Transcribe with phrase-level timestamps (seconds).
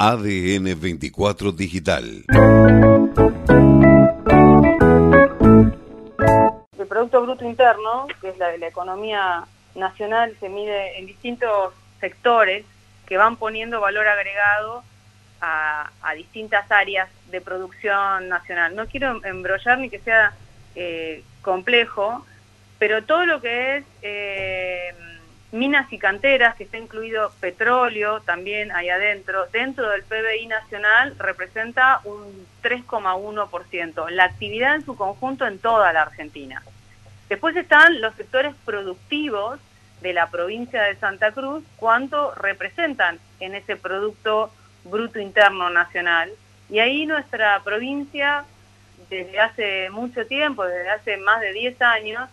[0.00, 2.24] ADN 24 Digital.
[6.78, 11.74] El Producto Bruto Interno, que es la de la economía nacional, se mide en distintos
[11.98, 12.64] sectores
[13.06, 14.84] que van poniendo valor agregado
[15.40, 18.76] a, distintas áreas de producción nacional.
[18.76, 20.32] No quiero embrollar ni que sea
[20.76, 22.24] eh, complejo,
[22.78, 24.94] pero todo lo que es eh,
[25.52, 32.00] minas y canteras, que está incluido petróleo también ahí adentro, dentro del PBI nacional representa
[32.04, 36.62] un 3,1%, la actividad en su conjunto en toda la Argentina.
[37.28, 39.58] Después están los sectores productivos
[40.00, 44.52] de la provincia de Santa Cruz, cuánto representan en ese Producto
[44.84, 46.30] Bruto Interno Nacional.
[46.70, 48.44] Y ahí nuestra provincia,
[49.10, 52.28] desde hace mucho tiempo, desde hace más de 10 años,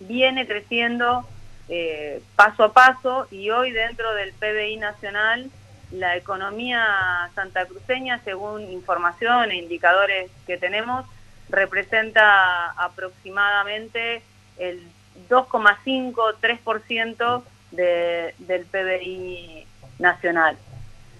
[0.00, 1.26] viene creciendo
[1.74, 5.50] eh, paso a paso y hoy dentro del PBI nacional
[5.90, 11.06] la economía santacruceña, según información e indicadores que tenemos,
[11.48, 14.20] representa aproximadamente
[14.58, 14.82] el
[15.30, 19.66] 2,5-3% de, del PBI
[19.98, 20.58] nacional.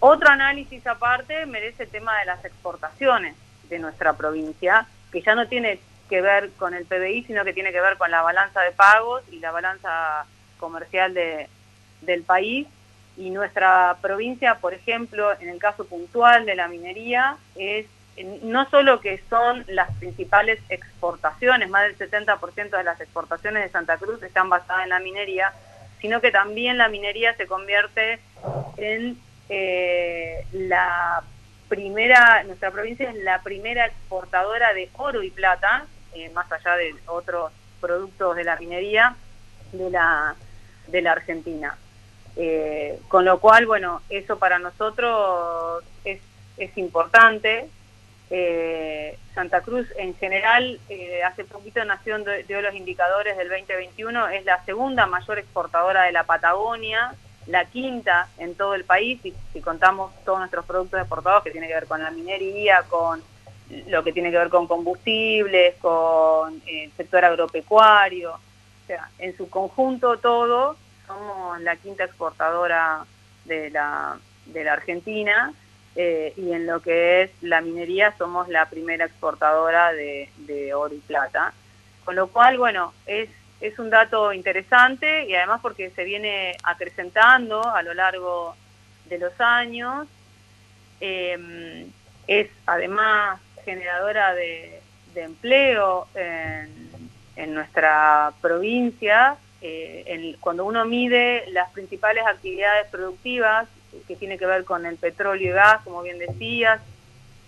[0.00, 3.36] Otro análisis aparte merece el tema de las exportaciones
[3.70, 7.72] de nuestra provincia, que ya no tiene que ver con el PBI, sino que tiene
[7.72, 10.26] que ver con la balanza de pagos y la balanza
[10.62, 11.48] comercial de,
[12.00, 12.66] del país.
[13.18, 17.86] Y nuestra provincia, por ejemplo, en el caso puntual de la minería, es
[18.42, 23.96] no solo que son las principales exportaciones, más del 70% de las exportaciones de Santa
[23.96, 25.52] Cruz están basadas en la minería,
[26.00, 28.20] sino que también la minería se convierte
[28.76, 29.18] en
[29.48, 31.22] eh, la
[31.68, 36.94] primera, nuestra provincia es la primera exportadora de oro y plata, eh, más allá de
[37.06, 39.16] otros productos de la minería
[39.72, 40.34] de la,
[40.88, 41.76] de la Argentina.
[42.36, 46.20] Eh, con lo cual, bueno, eso para nosotros es,
[46.56, 47.68] es importante.
[48.30, 50.80] Eh, Santa Cruz en general,
[51.26, 56.24] hace poquito nació dio los indicadores del 2021, es la segunda mayor exportadora de la
[56.24, 57.14] Patagonia,
[57.46, 61.68] la quinta en todo el país, y si contamos todos nuestros productos exportados que tiene
[61.68, 63.22] que ver con la minería, con
[63.88, 69.36] lo que tiene que ver con combustibles, con eh, el sector agropecuario, o sea, en
[69.36, 70.76] su conjunto todo,
[71.06, 73.04] somos la quinta exportadora
[73.44, 75.52] de la, de la Argentina
[75.94, 80.94] eh, y en lo que es la minería somos la primera exportadora de, de oro
[80.94, 81.52] y plata.
[82.04, 83.28] Con lo cual, bueno, es,
[83.60, 88.56] es un dato interesante y además porque se viene acrecentando a lo largo
[89.06, 90.08] de los años.
[91.00, 91.86] Eh,
[92.26, 94.80] es además generadora de,
[95.14, 99.36] empleo en, nuestra provincia.
[99.64, 103.68] Eh, cuando uno mide las principales actividades productivas
[104.08, 106.80] que tiene que ver con el petróleo y gas, como bien decías,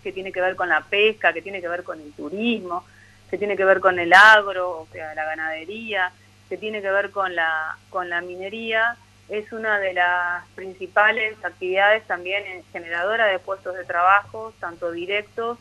[0.03, 2.85] que tiene que ver con la pesca, que tiene que ver con el turismo,
[3.31, 6.13] que tiene que ver con el agro, o sea, la ganadería,
[6.49, 8.97] que tiene que ver con la, con la minería,
[9.29, 15.59] es una de las principales actividades también generadora de puestos de trabajo, tanto directos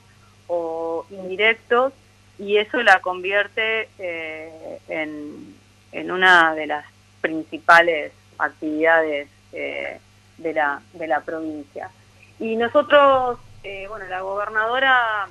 [0.47, 1.93] o indirectos
[2.37, 5.55] y eso la convierte eh, en,
[5.93, 6.85] en, una de las
[7.21, 9.99] principales actividades eh,
[10.37, 11.89] de, la, de la provincia.
[12.39, 15.27] Y nosotros, eh, bueno, la gobernadora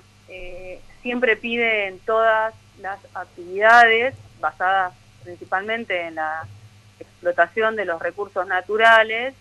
[1.02, 6.46] siempre pide en todas las actividades basadas principalmente en la
[6.98, 9.34] explotación de los recursos naturales,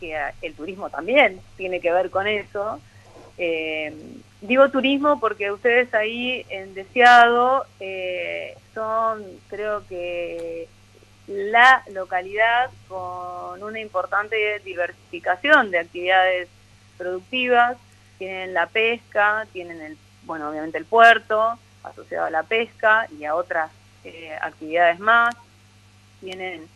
[0.00, 2.80] que el turismo también tiene que ver con eso,
[3.38, 3.94] eh,
[4.42, 10.68] digo turismo porque ustedes ahí en Deseado eh, son, creo que,
[11.28, 16.48] la localidad con una importante diversificación de actividades
[16.98, 17.76] productivas.
[18.18, 23.34] Tienen la pesca, tienen, el, bueno, obviamente el puerto asociado a la pesca y a
[23.34, 23.70] otras
[24.04, 25.34] eh, actividades más.
[26.20, 26.68] Tienen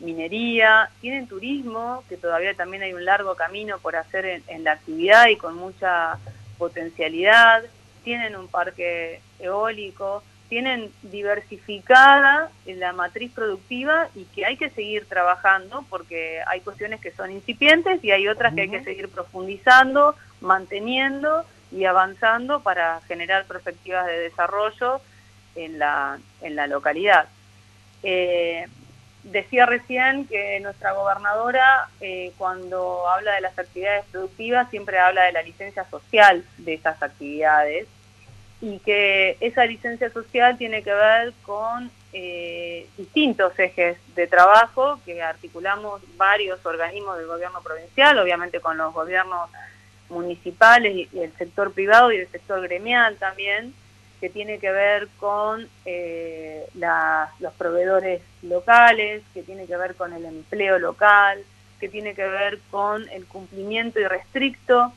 [0.00, 5.28] minería, tienen turismo, que todavía también hay un largo camino por hacer en, la actividad
[5.28, 6.18] y con mucha
[6.64, 7.62] potencialidad,
[8.04, 15.84] tienen un parque eólico, tienen diversificada la matriz productiva y que hay que seguir trabajando
[15.90, 21.44] porque hay cuestiones que son incipientes y hay otras que hay que seguir profundizando, manteniendo
[21.70, 25.02] y avanzando para generar perspectivas de desarrollo
[25.54, 27.26] en la, en la localidad.
[28.02, 28.66] Eh,
[29.24, 35.32] Decía recién que nuestra gobernadora, eh, cuando habla de las actividades productivas, siempre habla de
[35.32, 37.88] la licencia social de esas actividades
[38.60, 45.22] y que esa licencia social tiene que ver con eh, distintos ejes de trabajo que
[45.22, 49.50] articulamos varios organismos del gobierno provincial, obviamente con los gobiernos
[50.08, 53.74] municipales y, el sector privado y el sector gremial también,
[54.24, 56.66] que tiene que ver con eh,
[57.40, 61.44] los proveedores locales, que tiene que ver con el empleo local,
[61.78, 64.94] que tiene que ver con el cumplimiento irrestricto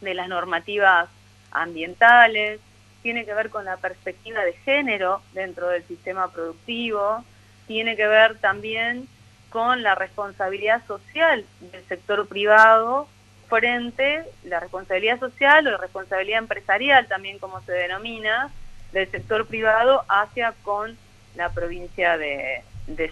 [0.00, 1.08] de las normativas
[1.50, 2.60] ambientales,
[3.02, 7.24] tiene que ver con la perspectiva de género dentro del sistema productivo,
[7.66, 9.08] tiene que ver también
[9.48, 13.08] con la responsabilidad social del sector privado
[13.48, 18.52] frente, la responsabilidad social o la responsabilidad empresarial también como se denomina,
[18.92, 20.96] del sector privado hacia con
[21.36, 22.62] la provincia de,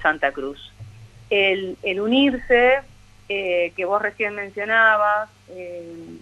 [0.02, 0.72] Santa Cruz.
[1.30, 2.80] El, unirse,
[3.28, 6.18] eh, que vos recién mencionabas, eh,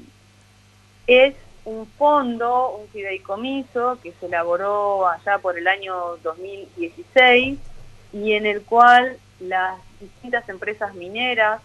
[1.07, 7.59] es un fondo, un fideicomiso que se elaboró allá por el año 2016
[8.13, 11.61] y en el cual las distintas empresas mineras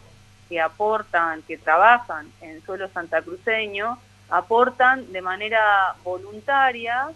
[0.50, 3.98] que aportan, que trabajan en suelo santacruceño,
[4.30, 7.10] aportan de manera voluntaria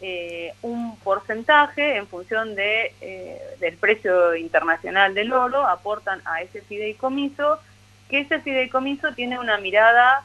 [0.00, 6.60] eh, un porcentaje en función de, eh, del precio internacional del oro, aportan a ese
[6.62, 7.58] fideicomiso,
[8.08, 10.24] que ese fideicomiso tiene una mirada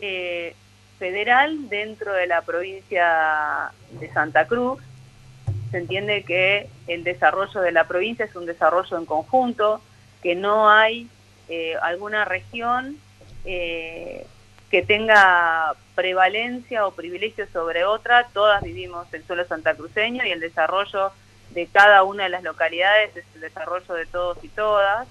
[0.00, 0.54] eh,
[0.98, 4.80] federal dentro de la provincia de Santa Cruz.
[5.70, 9.80] Se entiende que el desarrollo de la provincia es un desarrollo en conjunto,
[10.22, 11.08] que no hay
[11.80, 12.98] alguna región
[14.70, 18.28] que tenga prevalencia o privilegio sobre otra.
[18.32, 21.12] Todas vivimos el suelo santacruceño y el desarrollo
[21.50, 25.06] de cada una de las localidades es el desarrollo de todos y todas.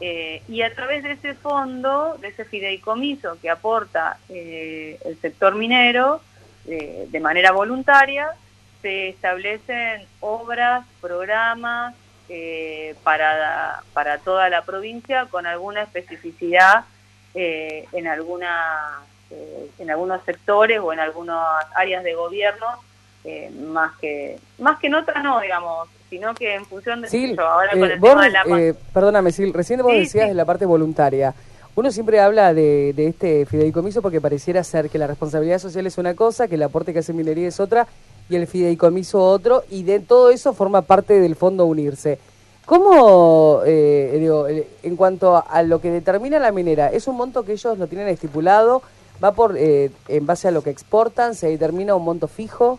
[0.00, 5.54] Eh, y a través de ese fondo, de ese fideicomiso que aporta eh, el sector
[5.54, 6.20] minero
[6.66, 8.30] eh, de manera voluntaria,
[8.82, 11.94] se establecen obras, programas
[13.02, 16.86] para, para toda la provincia con alguna especificidad
[17.34, 19.00] en, alguna,
[19.78, 21.40] en algunos sectores o en algunas
[21.74, 22.66] áreas de gobierno,
[23.60, 27.70] más, que, más que en otras no, digamos sino que en función de eso, ahora
[27.70, 28.42] con el tema de la...
[28.58, 31.32] Eh, perdóname, Sil, recién vos decías de la parte voluntaria.
[31.74, 36.12] Uno siempre habla de, este fideicomiso porque pareciera ser que la responsabilidad social es una
[36.12, 37.86] cosa, que el aporte que hace minería es otra
[38.28, 42.18] y el fideicomiso otro, y de todo eso forma parte del fondo unirse.
[42.66, 47.44] ¿Cómo, eh, digo, eh, en cuanto a lo que determina la minera, es un monto
[47.44, 48.82] que ellos lo tienen estipulado,
[49.22, 52.78] va por en base a lo que exportan, se determina un monto fijo?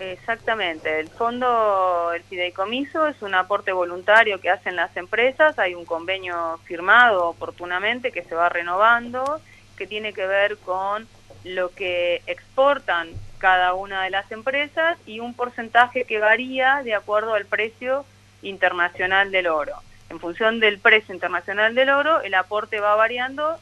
[0.00, 5.84] Exactamente, el fondo, el fideicomiso es un aporte voluntario que hacen las empresas, hay un
[5.84, 9.40] convenio firmado oportunamente que se va renovando,
[9.76, 11.06] que tiene que ver con
[11.44, 13.08] lo que exportan
[13.38, 18.04] cada una de las empresas y un porcentaje que varía de acuerdo al precio
[18.44, 19.74] internacional del oro.
[20.10, 23.56] En función del precio internacional del oro, el aporte va variando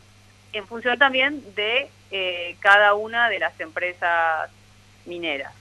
[0.53, 4.51] en función también de eh, cada una de las empresas
[5.07, 5.53] mineras.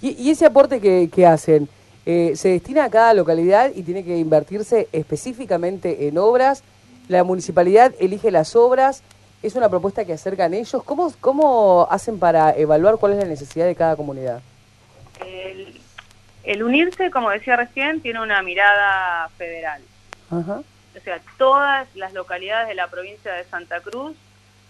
[0.00, 1.68] ¿Y, ese aporte que, hacen,
[2.04, 6.62] eh, se destina a cada localidad y tiene que invertirse específicamente en obras?
[7.08, 9.02] ¿La municipalidad elige las obras?
[9.42, 10.82] ¿Es una propuesta que acercan ellos?
[10.84, 14.42] ¿Cómo, cómo hacen para evaluar cuál es la necesidad de cada comunidad?
[15.24, 15.80] El,
[16.62, 19.82] unirse, como decía recién, tiene una mirada federal.
[20.30, 24.16] O sea, todas las localidades de la provincia de Santa Cruz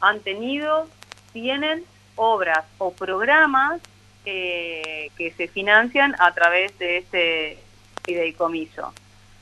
[0.00, 0.88] han tenido,
[1.32, 1.84] tienen
[2.16, 3.80] obras o programas
[4.24, 7.58] que se financian a través de este
[8.04, 8.92] fideicomiso.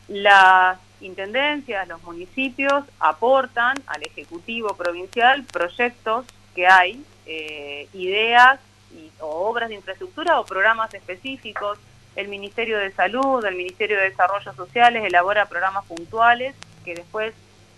[0.08, 8.60] Las intendencias, los municipios aportan al Ejecutivo Provincial proyectos que hay, eh, ideas
[9.20, 11.78] o obras de infraestructura o programas específicos.
[12.16, 16.54] El Ministerio de Salud, el Ministerio de Desarrollo Sociales elabora programas puntuales
[16.84, 17.34] que después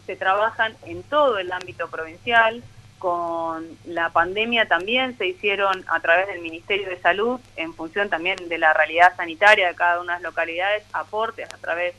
[0.06, 2.62] se trabajan en todo el ámbito provincial
[2.98, 8.48] con la pandemia también se hicieron a través del Ministerio de Salud, en función también
[8.48, 11.94] de la realidad sanitaria de cada una de las localidades, aportes a través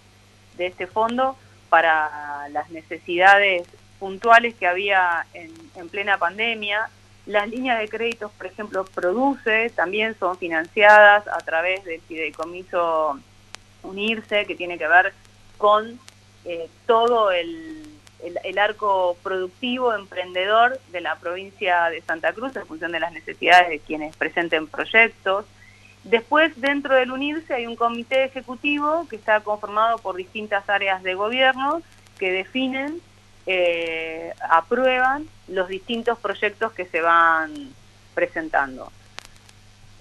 [0.58, 1.38] de este fondo
[1.70, 3.68] para las necesidades
[4.00, 5.52] puntuales que había en,
[5.90, 6.90] plena pandemia.
[7.28, 13.20] Las líneas de créditos, por ejemplo, Produce, también son financiadas a través del fideicomiso
[13.84, 15.14] Unirse, que tiene que ver
[15.58, 16.00] con
[16.46, 17.88] eh, todo el
[18.44, 23.70] el, arco productivo, emprendedor de la provincia de Santa Cruz en función de las necesidades
[23.70, 25.46] de quienes presenten proyectos.
[26.04, 31.16] Después, dentro del UNIRSE hay un comité ejecutivo que está conformado por distintas áreas de
[31.16, 31.82] gobierno
[32.18, 33.02] que definen,
[33.50, 37.74] eh, aprueban los distintos proyectos que se van
[38.14, 38.92] presentando.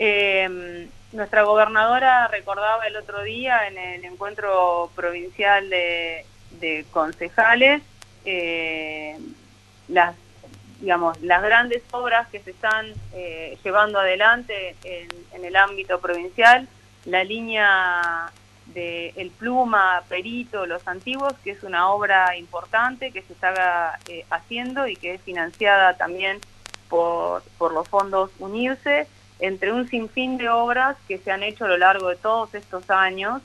[0.00, 6.25] Eh, nuestra gobernadora recordaba el otro día en el encuentro provincial de,
[6.91, 7.83] concejales
[8.25, 9.17] eh,
[9.88, 10.17] las
[10.81, 12.93] digamos las grandes obras que se están
[13.62, 16.67] llevando adelante en, el ámbito provincial
[17.05, 18.31] la línea
[18.76, 24.26] de el pluma perito los antiguos que es una obra importante que se está eh,
[24.28, 26.38] haciendo y que es financiada también
[26.90, 31.68] por, por los fondos unirse entre un sinfín de obras que se han hecho a
[31.68, 33.40] lo largo de todos estos años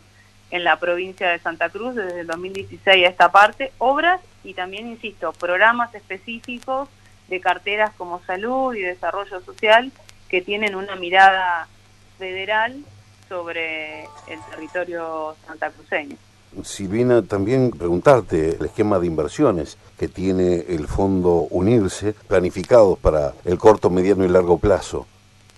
[0.52, 4.88] en la provincia de Santa Cruz, desde el 2016 a esta parte, obras y también,
[4.88, 6.90] insisto, programas específicos
[7.30, 9.94] de carteras como salud y desarrollo social
[10.28, 11.70] que tienen una mirada
[12.18, 12.84] federal
[13.32, 16.18] sobre el territorio santacruceño.
[16.66, 23.58] Silvina, también preguntarte el esquema de inversiones que tiene el Fondo Unirse planificados para el
[23.58, 25.08] corto, mediano y largo plazo.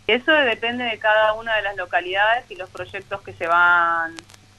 [0.06, 4.14] Eso depende de cada una de las localidades y los proyectos que se van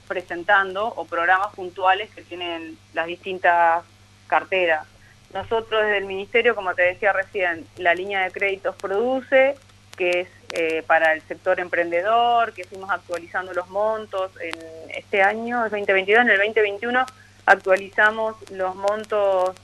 [0.09, 3.85] presentando o programas puntuales que tienen las distintas
[4.27, 4.89] carteras.
[5.33, 9.55] Nosotros desde el Ministerio, como te decía recién, la línea de créditos produce,
[9.97, 14.55] que es eh, para el sector emprendedor, que fuimos actualizando los montos en
[14.91, 17.05] este año, el 2022, en el 2021
[17.45, 19.57] actualizamos los montos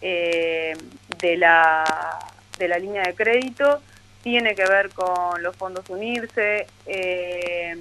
[0.00, 0.76] eh,
[1.18, 1.84] de, la,
[2.58, 3.82] de la línea de crédito.
[4.22, 7.76] Tiene que ver con los fondos unirse, eh,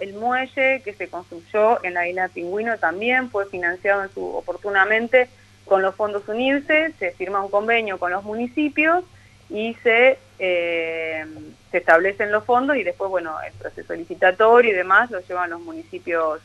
[0.00, 5.28] el muelle que se construyó en la isla Pingüino también fue financiado en su, oportunamente
[5.66, 9.04] con los fondos unirse, se firma un convenio con los municipios
[9.50, 11.26] y se, eh,
[11.70, 15.60] se establecen los fondos y después, bueno, el proceso licitatorio y demás lo llevan los
[15.60, 16.40] municipios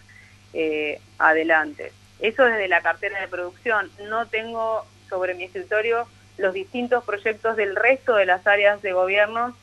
[0.53, 1.91] eh, adelante.
[2.19, 3.89] Eso desde la cartera de producción.
[4.09, 9.55] No tengo sobre mi escritorio los distintos proyectos del resto de las áreas de gobierno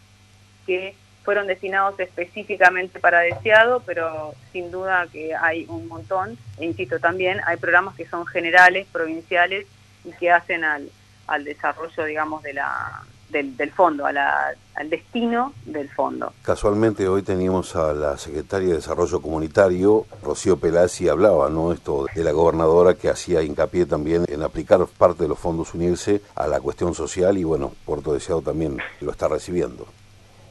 [0.67, 7.01] que fueron destinados específicamente para deseado, pero sin duda que hay un montón, e insisto
[7.01, 9.67] también, hay programas que son generales, provinciales,
[10.05, 10.89] y que hacen al,
[11.27, 16.33] al desarrollo, digamos, de la, del, fondo, al destino del fondo.
[16.43, 21.73] Casualmente hoy teníamos a la secretaria de Desarrollo Comunitario, Rocío Pelasi, hablaba, ¿no?
[21.73, 26.21] Esto de la gobernadora que hacía hincapié también en aplicar parte de los fondos unirse
[26.35, 29.87] a la cuestión social y bueno, Puerto Deseado también lo está recibiendo.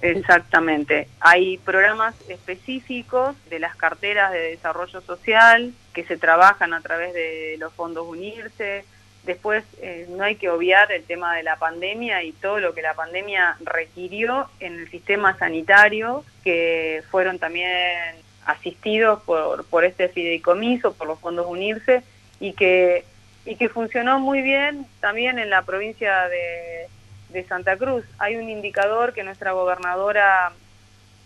[0.01, 1.08] Exactamente.
[1.20, 7.55] Hay programas específicos de las carteras de desarrollo social que se trabajan a través de
[7.60, 8.86] los fondos unirse,
[9.25, 12.82] Después eh, no hay que obviar el tema de la pandemia y todo lo que
[12.82, 18.15] la pandemia requirió en el sistema sanitario, que fueron también
[18.46, 22.03] asistidos por, por este fideicomiso, por los fondos unirse,
[22.39, 23.03] y que,
[23.46, 26.88] y que funcionó muy bien también en la provincia de,
[27.29, 28.05] de Santa Cruz.
[28.20, 30.51] Hay un indicador que nuestra gobernadora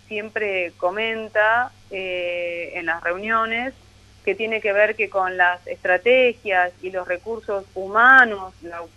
[0.08, 3.74] siempre comenta eh, en las reunioes,
[4.30, 8.54] que tiene que ver que con las estrategias y los recursos humanos,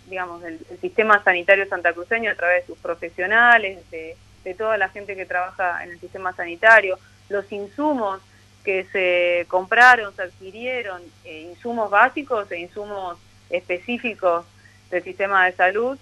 [0.07, 4.15] digamos, el, sistema sanitario santacruceño a través de sus profesionales, de,
[4.55, 6.99] toda la gente que trabaja en el sistema sanitario,
[7.29, 8.21] los insumos
[8.63, 13.17] que se compraron, se adquirieron, eh, insumos básicos e insumos
[13.49, 14.45] específicos
[14.91, 15.97] del sistema de salud,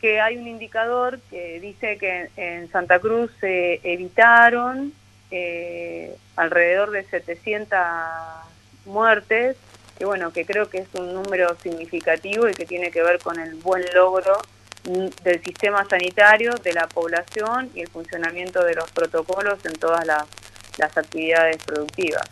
[0.00, 4.94] que hay un indicador que dice que en Santa Cruz se evitaron
[5.32, 7.78] eh, alrededor de 700
[8.84, 9.56] muertes,
[9.96, 13.40] que bueno, que creo que es un número significativo y que tiene que ver con
[13.40, 14.34] el buen logro
[14.84, 20.26] del sistema sanitario, de la población y el funcionamiento de los protocolos en todas las,
[20.96, 22.24] actividades productivas.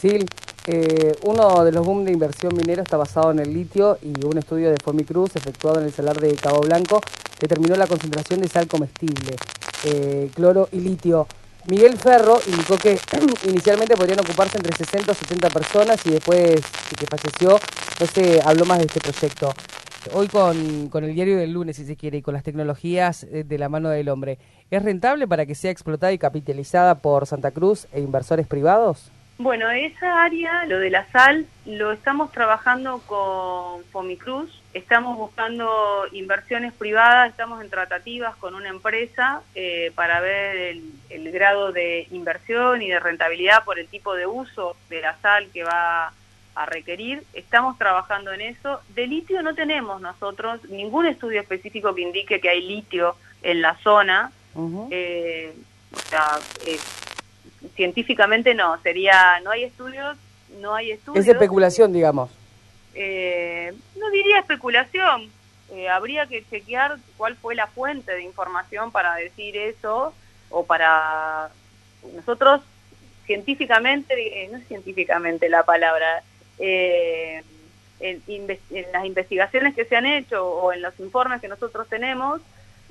[0.00, 0.24] Sí,
[0.66, 4.38] eh, uno de los boom de inversión minera está basado en el litio y un
[4.38, 7.00] estudio de Fomicruz efectuado en el salar de Cabo Blanco
[7.40, 9.36] determinó la concentración de sal comestible,
[9.84, 11.26] eh, cloro y litio
[11.66, 12.98] Miguel Ferro indicó que
[13.48, 16.60] inicialmente podrían ocuparse entre 60 o 70 personas y después
[16.96, 17.58] que falleció,
[18.00, 19.54] no se habló más de este proyecto.
[20.12, 23.44] Hoy con, con, el diario del lunes, si se quiere, y con las tecnologías eh,
[23.44, 24.38] de la mano del hombre,
[24.70, 29.10] ¿es rentable para que sea explotada y capitalizada por Santa Cruz e inversores privados?
[29.36, 36.72] Bueno, esa área, lo de la sal, lo estamos trabajando con Fomicruz, estamos buscando inversiones
[36.72, 40.76] privadas, estamos en tratativas con una empresa eh, para ver
[41.10, 45.48] el, grado de inversión y de rentabilidad por el tipo de uso de la sal
[45.52, 46.12] que va
[46.54, 47.24] a requerir.
[47.32, 48.82] Estamos trabajando en eso.
[48.90, 53.74] De litio no tenemos nosotros ningún estudio específico que indique que hay litio en la
[53.78, 54.30] zona.
[54.92, 55.52] Eh,
[55.92, 56.78] o sea, eh,
[57.74, 60.16] científicamente no, sería, no hay estudios,
[60.60, 61.24] no hay estudios.
[61.24, 62.30] Es especulación, digamos.
[62.94, 65.30] Eh, no diría especulación,
[65.72, 70.14] eh, habría que chequear cuál fue la fuente de información para decir eso,
[70.50, 71.50] o para
[72.14, 72.60] nosotros
[73.26, 76.22] científicamente, eh, no es científicamente la palabra,
[76.58, 77.42] eh,
[78.00, 78.46] en,
[78.92, 82.40] las investigaciones que se han hecho o en los informes que nosotros tenemos,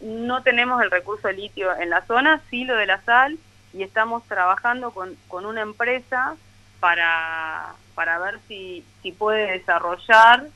[0.02, 3.38] no tenemos el recurso de litio en la zona, sí lo de la sal,
[3.74, 6.36] y estamos trabajando con, con una empresa
[6.80, 10.48] para, para ver si, si puede desarrollar,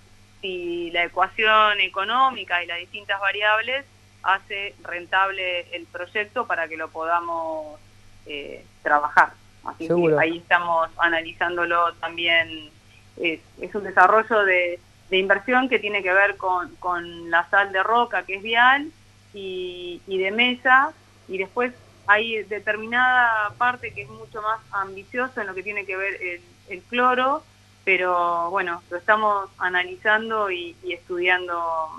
[0.42, 3.86] si la ecuación económica y las distintas variables
[4.24, 7.80] hace rentable el proyecto para que lo podamos
[8.26, 9.32] eh, trabajar.
[9.64, 12.70] Así que ahí estamos analizándolo también.
[13.18, 17.72] Es, es un desarrollo de, de, inversión que tiene que ver con, con, la sal
[17.72, 18.92] de roca, que es vial,
[19.34, 20.94] y, y de mesa,
[21.28, 21.74] y después
[22.08, 26.42] hay determinada parte que es mucho más ambiciosa en lo que tiene que ver el,
[26.70, 27.44] el cloro,
[27.84, 31.92] pero bueno, lo estamos analizando y, y estudiando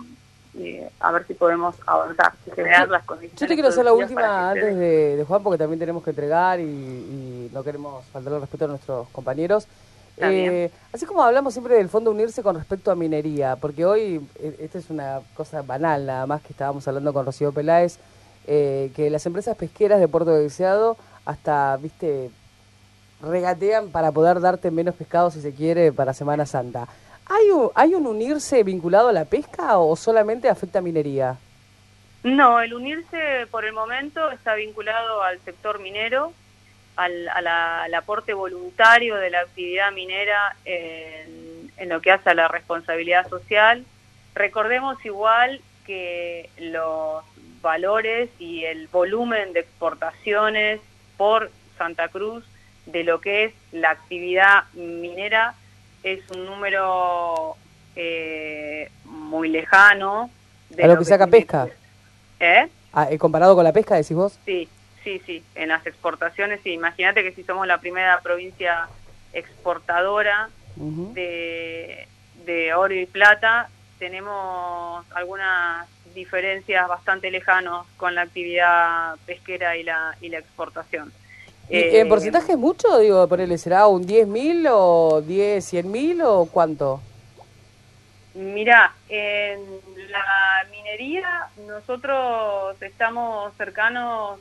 [0.58, 3.40] eh, a ver si podemos avanzar, crear las condiciones.
[3.40, 7.48] Yo te quiero hacer la última antes de, Juan, porque también tenemos que entregar y,
[7.52, 9.66] no queremos faltar el respeto a nuestros compañeros.
[10.16, 14.56] Eh, así como hablamos siempre del fondo unirse con respecto a minería, porque hoy, eh,
[14.58, 17.98] esta es una cosa banal nada más que estábamos hablando con Rocío Peláez,
[18.48, 22.30] que las empresas pesqueras de Puerto Deseado hasta, viste,
[23.20, 26.88] regatean para poder darte menos pescado si se quiere para Semana Santa.
[27.26, 31.36] ¿Hay un, ¿Hay un unirse vinculado a la pesca o solamente afecta a minería?
[32.22, 36.32] No, el unirse por el momento está vinculado al sector minero,
[36.96, 42.48] al, al aporte voluntario de la actividad minera en, en, lo que hace a la
[42.48, 43.84] responsabilidad social.
[44.34, 47.22] Recordemos igual que los
[47.60, 50.80] valores y el volumen de exportaciones
[51.16, 52.44] por Santa Cruz
[52.86, 55.54] de lo que es la actividad minera
[56.02, 57.56] es un número
[57.96, 60.30] eh, muy lejano.
[60.70, 61.68] De ¿A lo, que, saca pesca?
[62.40, 62.68] ¿Eh?
[62.92, 63.18] Ah, ¿eh?
[63.18, 64.38] ¿Comparado con la pesca, decís vos?
[64.44, 64.68] Sí,
[65.04, 65.42] sí, sí.
[65.54, 66.72] En las exportaciones, sí.
[66.72, 68.88] Imagínate que si somos la primera provincia
[69.32, 72.06] exportadora de,
[72.46, 75.86] de oro y plata, tenemos algunas
[76.18, 81.12] diferencias bastante lejanos con la actividad pesquera y la, y la exportación.
[81.70, 82.98] ¿En eh, porcentaje es mucho?
[82.98, 87.00] Digo, ponerle, ¿será un 10.000 o 10, 100 mil o cuánto?
[88.34, 89.60] Mira, en
[90.10, 94.38] la minería nosotros estamos cercanos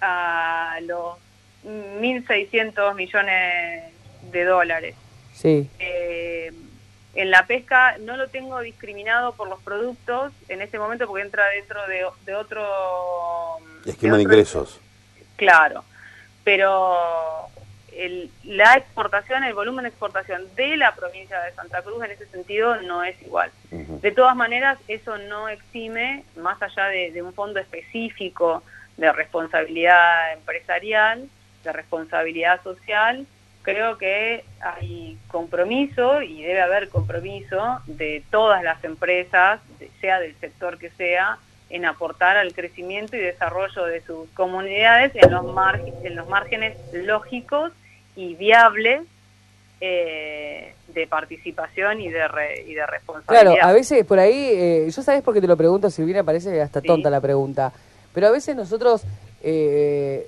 [0.00, 1.16] a los
[1.64, 3.92] 1.600 millones
[4.30, 4.94] de dólares.
[5.32, 5.68] Sí.
[5.78, 6.52] Eh,
[7.20, 11.46] en la pesca no lo tengo discriminado por los productos en este momento porque entra
[11.48, 12.64] dentro de, de otro...
[13.84, 14.80] Esquema de, de ingresos.
[15.36, 15.84] Claro
[16.48, 16.96] pero
[18.44, 22.80] la exportación, el volumen de exportación de la provincia de Santa Cruz en ese sentido
[22.80, 23.50] no es igual.
[23.70, 28.62] De todas maneras, eso no exime, más allá de, un fondo específico
[28.96, 31.28] de responsabilidad empresarial,
[31.64, 33.26] de responsabilidad social,
[33.68, 39.60] creo que hay compromiso y debe haber compromiso de todas las empresas,
[40.00, 41.36] sea del sector que sea,
[41.68, 45.44] en aportar al crecimiento y desarrollo de sus comunidades en los,
[46.02, 47.72] en los márgenes lógicos
[48.16, 49.02] y viables
[49.82, 52.20] eh, de participación y de,
[52.66, 53.52] y de responsabilidad.
[53.52, 56.62] Claro, a veces por ahí, eh, yo sabes por qué te lo pregunto, Silvina, parece
[56.62, 57.74] hasta tonta la pregunta,
[58.14, 59.02] pero a veces nosotros,
[59.42, 60.26] eh,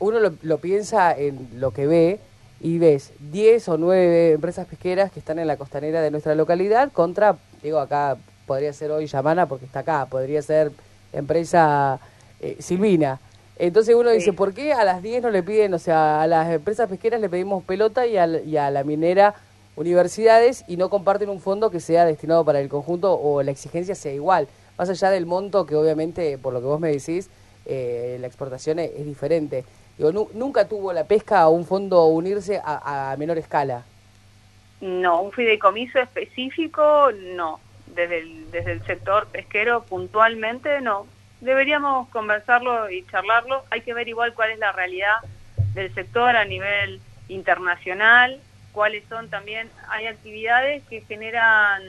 [0.00, 2.18] uno lo, lo, piensa en lo que ve
[2.60, 6.90] y ves 10 o 9 empresas pesqueras que están en la costanera de nuestra localidad
[6.92, 8.16] contra, digo acá,
[8.46, 10.72] podría ser hoy Yamana porque está acá, podría ser
[11.12, 12.00] empresa
[12.40, 13.20] eh, Silvina.
[13.58, 16.50] Entonces uno dice, ¿por qué a las 10 no le piden, o sea, a las
[16.52, 19.34] empresas pesqueras le pedimos pelota y a, y a la minera
[19.76, 23.94] universidades y no comparten un fondo que sea destinado para el conjunto o la exigencia
[23.94, 24.48] sea igual?
[24.78, 27.30] Más allá del monto que obviamente, por lo que vos me decís,
[27.64, 29.64] eh, la exportación es, diferente.
[29.98, 33.84] ¿Nunca tuvo la pesca un fondo unirse a, menor escala?
[34.80, 41.06] No, un fideicomiso específico no desde el, desde el sector pesquero puntualmente no.
[41.40, 43.64] Deberíamos conversarlo y charlarlo.
[43.70, 45.16] Hay que ver igual cuál es la realidad
[45.74, 48.40] del sector a nivel internacional,
[48.72, 51.82] cuáles son también, hay actividades que generan,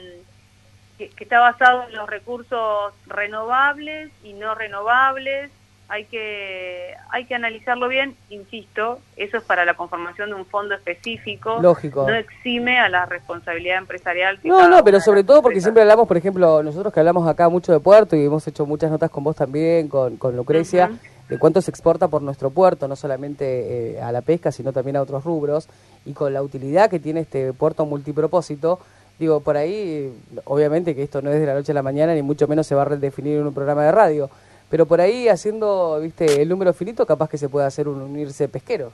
[0.98, 5.52] que está basado en los recursos renovables y no renovables,
[5.90, 10.76] hay que hay que analizarlo bien, insisto, eso es para la conformación de un fondo
[10.76, 11.60] específico.
[11.62, 12.06] Lógico.
[12.08, 14.40] No exime a la responsabilidad empresarial.
[14.44, 17.72] no, no, pero sobre todo porque siempre hablamos, por ejemplo, nosotros que hablamos acá mucho
[17.72, 20.92] de puerto y hemos hecho muchas notas con vos también, con, con Lucrecia,
[21.30, 24.98] de cuánto se exporta por nuestro puerto, no solamente eh, a la pesca, sino también
[24.98, 25.70] a otros rubros,
[26.06, 28.80] y con la utilidad que tiene este puerto multipropósito.
[29.20, 32.22] Digo, por ahí, obviamente que esto no es de la noche a la mañana, ni
[32.22, 34.30] mucho menos se va a redefinir en un programa de radio
[34.70, 38.48] pero por ahí haciendo, viste, el número finito, capaz que se puede hacer un unirse
[38.50, 38.92] pesquero.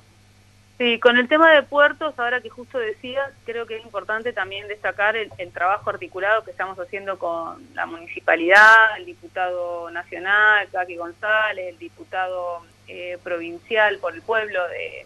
[0.77, 4.67] Sí, con el tema de puertos, ahora que justo decías, creo que es importante también
[4.67, 11.69] destacar el, trabajo articulado que estamos haciendo con la municipalidad, el diputado nacional, Kaki González,
[11.69, 15.05] el diputado eh, provincial por el pueblo de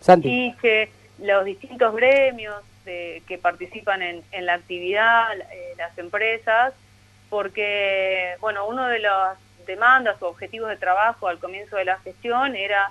[0.00, 0.52] Santi.
[1.20, 6.74] los distintos gremios que participan en, la actividad, eh, las empresas,
[7.30, 12.56] porque, bueno, uno de las demandas o objetivos de trabajo al comienzo de la gestión
[12.56, 12.90] era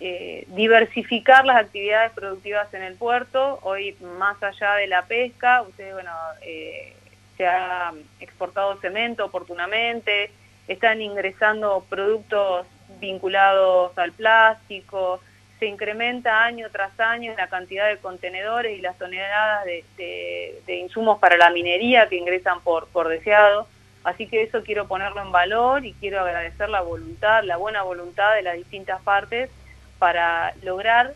[0.00, 3.58] eh, diversificar las actividades productivas en el puerto.
[3.62, 6.94] Hoy, más allá de la pesca, ustedes, bueno, eh,
[7.36, 10.30] se ha exportado cemento oportunamente,
[10.68, 12.66] están ingresando productos
[12.98, 15.20] vinculados al plástico,
[15.58, 21.36] se incrementa año tras año la cantidad de contenedores y las toneladas de, insumos para
[21.36, 23.68] la minería que ingresan por, por deseado.
[24.04, 28.34] Así que eso quiero ponerlo en valor y quiero agradecer la voluntad, la buena voluntad
[28.34, 29.50] de las distintas partes
[29.98, 31.14] para lograr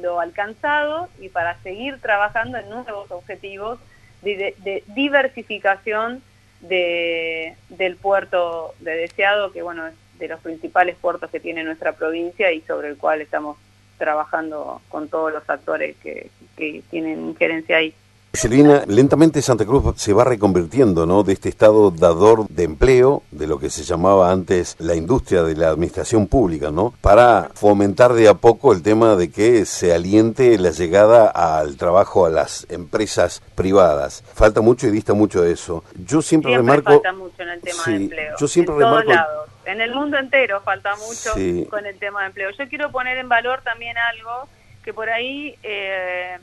[0.00, 3.80] lo alcanzado y para seguir trabajando en nuevos objetivos
[4.22, 6.22] de, diversificación
[6.60, 11.92] de, del puerto de Deseado, que bueno es de los principales puertos que tiene nuestra
[11.92, 13.56] provincia y sobre el cual estamos
[13.98, 17.94] trabajando con todos los actores que, que tienen injerencia ahí.
[18.32, 21.24] Selina, lentamente Santa Cruz se va reconvirtiendo, ¿no?
[21.24, 25.56] De este estado dador de empleo, de lo que se llamaba antes la industria de
[25.56, 26.94] la administración pública, ¿no?
[27.00, 32.24] Para fomentar de a poco el tema de que se aliente la llegada al trabajo
[32.24, 34.22] a las empresas privadas.
[34.32, 35.82] Falta mucho y dista mucho de eso.
[36.06, 36.92] Yo siempre, remarco.
[36.92, 38.36] Falta mucho en el tema de empleo.
[38.38, 39.10] Yo siempre en remarco.
[39.10, 39.48] Todos lados.
[39.64, 41.32] En el mundo entero falta mucho
[41.68, 42.50] con el tema de empleo.
[42.56, 44.48] Yo quiero poner en valor también algo
[44.84, 45.56] que por ahí.
[45.64, 46.38] Eh,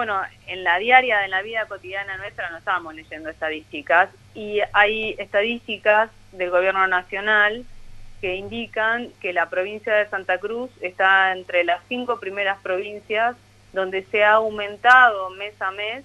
[0.00, 5.14] bueno, en la diaria, en la vida cotidiana nuestra, no estábamos leyendo estadísticas y hay
[5.18, 7.66] estadísticas del gobierno nacional
[8.22, 13.36] que indican que la provincia de Santa Cruz está entre las cinco primeras provincias
[13.74, 16.02] donde se ha aumentado mes a mes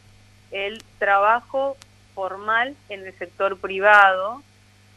[0.51, 1.77] el trabajo
[2.15, 4.43] formal en el sector privado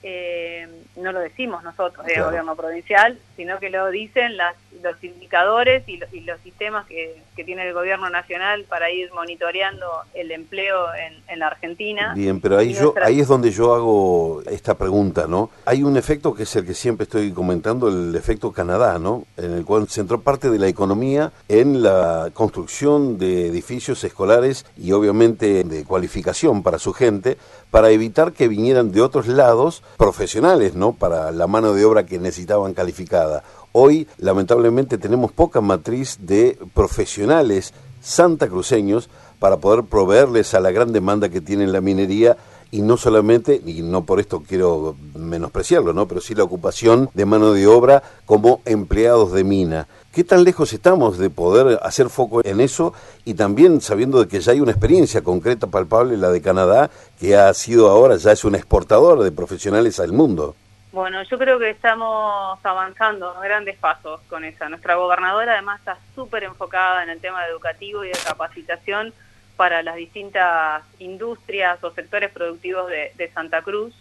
[0.02, 5.88] eh, no lo decimos nosotros, el gobierno provincial, sino que lo dicen las, los indicadores
[5.88, 10.86] y, los sistemas que, tiene el gobierno nacional para ir monitoreando el empleo
[11.28, 12.12] en, la Argentina.
[12.14, 15.48] Bien, pero ahí, yo, ahí es donde yo hago esta pregunta, ¿no?
[15.64, 19.24] Hay un efecto que es el que siempre estoy comentando, el efecto Canadá, ¿no?
[19.36, 24.90] En el cual centró parte de la economía en la construcción de edificios escolares y
[24.90, 27.38] obviamente de cualificación para su gente,
[27.70, 30.92] para evitar que vinieran de otros lados profesionales, ¿no?
[30.92, 33.44] Para la mano de obra que necesitaban calificada.
[33.72, 41.28] Hoy, lamentablemente, tenemos poca matriz de profesionales santacruceños para poder proveerles a la gran demanda
[41.28, 42.36] que tiene la minería
[42.70, 46.06] y no solamente, y no por esto quiero menospreciarlo, ¿no?
[46.06, 49.88] pero sí la ocupación de mano de obra como empleados de mina.
[50.18, 52.92] ¿Qué tan lejos estamos de poder hacer foco en eso
[53.24, 57.36] y también sabiendo de que ya hay una experiencia concreta, palpable, la de Canadá, que
[57.36, 60.56] ha sido ahora, ya es un exportador de profesionales al mundo?
[60.90, 64.68] Bueno, yo creo que estamos avanzando grandes pasos con esa.
[64.68, 69.14] Nuestra gobernadora además está súper enfocada en el tema educativo y de capacitación
[69.56, 73.94] para las distintas industrias o sectores productivos de, Santa Cruz.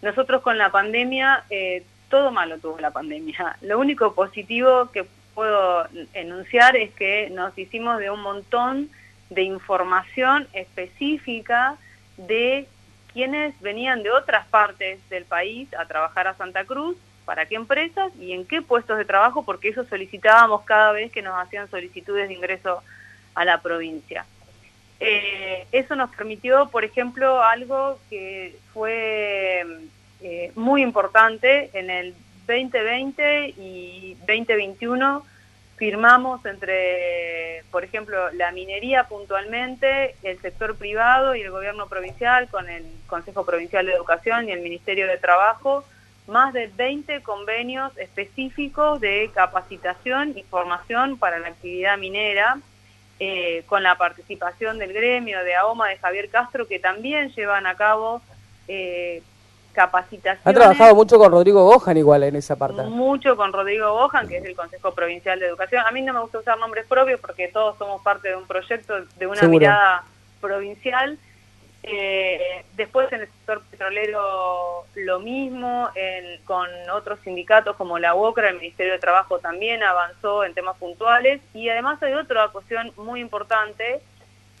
[0.00, 3.56] Nosotros con la pandemia, eh, todo malo tuvo la pandemia.
[3.62, 5.04] Lo único positivo que
[5.36, 8.88] puedo enunciar es que nos hicimos de un montón
[9.28, 11.76] de información específica
[12.16, 12.66] de
[13.12, 16.96] quienes venían de otras partes del país a trabajar a Santa Cruz,
[17.26, 21.22] para qué empresas y en qué puestos de trabajo, porque eso solicitábamos cada vez que
[21.22, 22.82] nos hacían solicitudes de ingreso
[23.34, 24.24] a la provincia.
[25.00, 29.66] Eh, eso nos permitió, por ejemplo, algo que fue
[30.22, 32.14] eh, muy importante en el
[32.46, 35.24] 2020 y 2021
[35.76, 42.68] firmamos entre, por ejemplo, la minería puntualmente, el sector privado y el gobierno provincial con
[42.68, 45.84] el Consejo Provincial de Educación y el Ministerio de Trabajo,
[46.28, 52.58] más de 20 convenios específicos de capacitación y formación para la actividad minera
[53.20, 57.74] eh, con la participación del gremio de AOMA de Javier Castro, que también llevan a
[57.74, 58.22] cabo
[58.66, 59.22] eh,
[59.76, 60.44] capacitaciones.
[60.44, 62.82] Ha trabajado mucho con Rodrigo Bojan igual en esa parte.
[62.82, 65.84] Mucho con Rodrigo Bojan, que es el Consejo Provincial de Educación.
[65.86, 68.94] A mí no me gusta usar nombres propios porque todos somos parte de un proyecto,
[69.16, 70.02] de una mirada
[70.40, 71.18] provincial
[71.88, 75.88] eh, después en el sector petrolero lo mismo,
[76.44, 81.40] con otros sindicatos como la UOCRA, el Ministerio de Trabajo también avanzó en temas puntuales
[81.54, 84.00] y además hay otra cuestión muy importante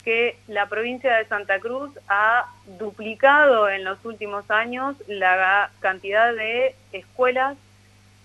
[0.06, 2.46] que la provincia de Santa Cruz ha
[2.78, 7.56] duplicado en los últimos años la cantidad de escuelas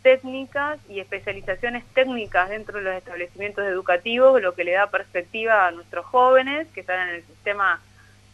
[0.04, 5.72] técnicas y especializaciones técnicas dentro de los establecimientos educativos, lo que le da perspectiva a
[5.72, 7.82] nuestros jóvenes que están en el sistema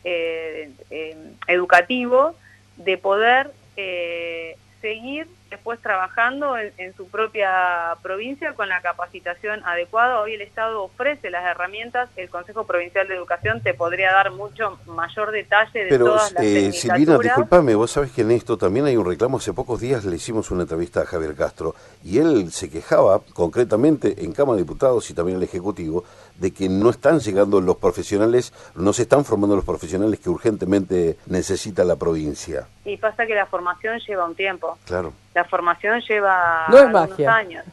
[0.04, 1.16] eh, eh,
[1.48, 2.36] educativo
[2.76, 10.22] de poder eh, seguir después trabajando en, su propia provincia con la capacitación adecuada.
[10.22, 14.80] Hoy el Estado ofrece las herramientas, el Consejo Provincial de Educación te podría dar mucho
[14.86, 18.98] mayor detalle de todas las eh, Silvina, discúlpame, vos sabes que en esto también hay
[18.98, 19.38] un reclamo.
[19.38, 24.24] Hace pocos días le hicimos una entrevista a Javier Castro y él se quejaba concretamente
[24.24, 26.04] en Cámara de Diputados y también en el Ejecutivo
[26.38, 31.18] de que no están llegando los profesionales, no se están formando los profesionales que urgentemente
[31.26, 32.68] necesita la provincia.
[32.86, 34.78] Y pasa que la formación lleva un tiempo.
[34.86, 35.14] Claro.
[35.34, 37.64] La formación lleva no es años.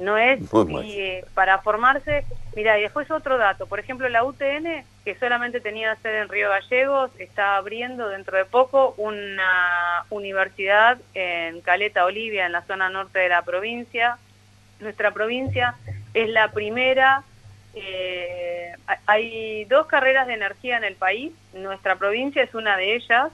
[0.00, 0.40] No es,
[0.84, 2.24] y, eh, para formarse,
[2.54, 6.50] mira, y después otro dato, por ejemplo, la UTN, que solamente tenía sede en Río
[6.50, 13.18] Gallegos, está abriendo dentro de poco una universidad en Caleta Olivia, en la zona norte
[13.18, 14.18] de la provincia.
[14.80, 15.76] Nuestra provincia
[16.12, 17.24] es la primera
[17.74, 18.72] eh,
[19.06, 23.32] hay dos carreras de energía en el país, nuestra provincia es una de ellas,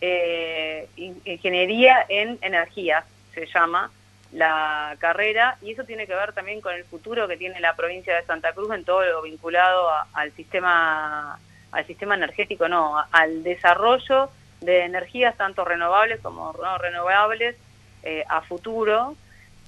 [0.00, 3.04] eh, Ingeniería en Energía
[3.40, 3.90] se llama
[4.32, 8.14] la carrera, y eso tiene que ver también con el futuro que tiene la provincia
[8.16, 11.38] de Santa Cruz en todo lo vinculado al sistema
[11.72, 17.56] al sistema energético, no, al desarrollo de energías tanto renovables como no renovables
[18.02, 19.14] eh, a futuro.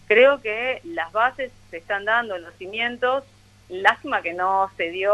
[0.07, 3.25] Creo que las bases se están dando, los cimientos,
[3.69, 5.13] Lástima que no se dio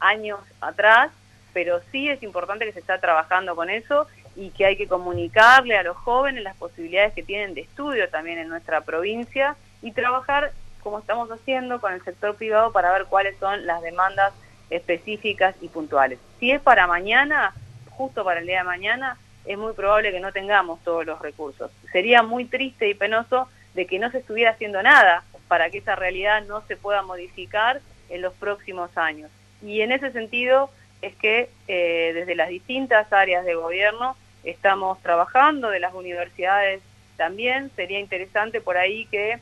[0.00, 1.10] años atrás,
[1.52, 5.76] pero sí es importante que se está trabajando con eso y que hay que comunicarle
[5.76, 10.52] a los jóvenes las posibilidades que tienen de estudio también en nuestra provincia y trabajar
[10.82, 14.32] como estamos haciendo con el sector privado para ver cuáles son las demandas
[14.70, 16.18] específicas y puntuales.
[16.38, 17.54] Si es para mañana,
[17.90, 21.70] justo para el día de mañana, es muy probable que no tengamos todos los recursos.
[21.92, 25.96] Sería muy triste y penoso de que no se estuviera haciendo nada para que esa
[25.96, 29.30] realidad no se pueda modificar en los próximos años.
[29.62, 30.70] Y en ese sentido
[31.02, 36.82] es que eh, desde las distintas áreas de gobierno estamos trabajando, de las universidades
[37.16, 37.70] también.
[37.76, 39.38] Sería interesante por ahí que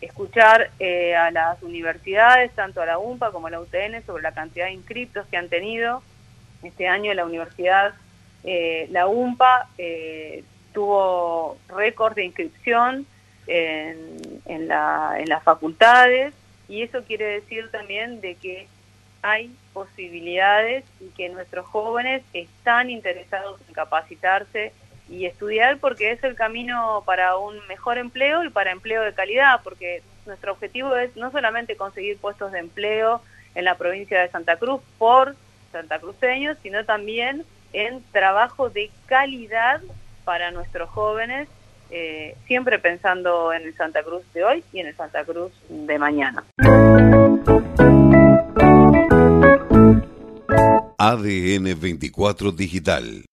[0.00, 4.32] escuchar eh, a las universidades, tanto a la UMPA como a la UTN, sobre la
[4.32, 6.02] cantidad de inscriptos que han tenido.
[6.62, 7.94] Este año la universidad,
[8.44, 9.68] eh, la UMPA,
[10.72, 13.06] tuvo récord de inscripción
[13.46, 16.34] en, las facultades
[16.68, 18.68] y eso quiere decir también de que
[19.22, 24.72] hay posibilidades y que nuestros jóvenes están interesados en capacitarse
[25.08, 29.60] y estudiar porque es el camino para un mejor empleo y para empleo de calidad,
[29.62, 33.22] porque nuestro objetivo es no solamente conseguir puestos de empleo
[33.54, 35.36] en la provincia de Santa Cruz por
[35.72, 39.80] santacruceños, sino también en trabajo de calidad
[40.24, 41.48] para nuestros jóvenes
[41.90, 45.98] eh, siempre pensando en el Santa Cruz de hoy y en el Santa Cruz de
[45.98, 46.44] mañana.
[50.98, 53.26] ADN 24 Digital